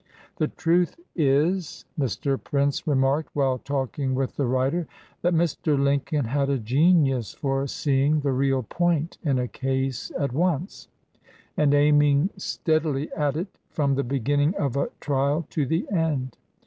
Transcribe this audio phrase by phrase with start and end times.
[0.37, 2.43] "The truth is," Mr.
[2.43, 4.87] Prince remarked while talking with the writer,
[5.21, 5.79] "that Mr.
[5.79, 10.87] Lincoln had a genius for seeing the real point in a case at once,
[11.55, 16.35] and aiming stead ily at it from the beginning of a trial to the end.